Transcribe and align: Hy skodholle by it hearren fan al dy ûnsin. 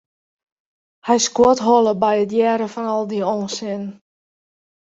Hy 1.07 1.17
skodholle 1.25 1.93
by 2.01 2.13
it 2.23 2.31
hearren 2.37 2.71
fan 2.75 2.91
al 2.93 3.03
dy 3.09 3.19
ûnsin. 3.37 3.83